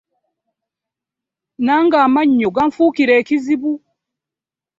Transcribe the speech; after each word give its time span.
Nange 1.65 1.97
amannyo 2.05 2.49
ganfuukira 2.55 3.13
ekizibu. 3.21 3.73